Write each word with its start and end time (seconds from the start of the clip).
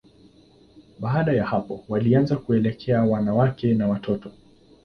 Baada 0.99 1.33
ya 1.33 1.45
hapo, 1.45 1.83
walianza 1.89 2.35
kuelekea 2.35 3.03
wanawake 3.03 3.73
na 3.73 3.87
watoto. 3.87 4.31